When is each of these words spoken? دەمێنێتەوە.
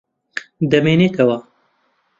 دەمێنێتەوە. 0.69 1.37